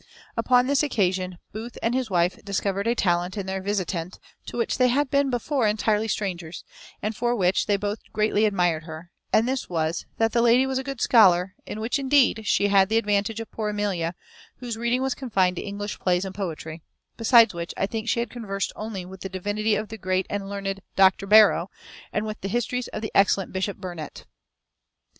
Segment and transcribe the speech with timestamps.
[0.35, 4.79] Upon this occasion Booth and his wife discovered a talent in their visitant to which
[4.79, 6.63] they had been before entirely strangers,
[7.03, 10.79] and for which they both greatly admired her, and this was, that the lady was
[10.79, 14.15] a good scholar, in which, indeed, she had the advantage of poor Amelia,
[14.55, 16.81] whose reading was confined to English plays and poetry;
[17.15, 20.49] besides which, I think she had conversed only with the divinity of the great and
[20.49, 21.69] learned Dr Barrow,
[22.11, 24.25] and with the histories of the excellent Bishop Burnet.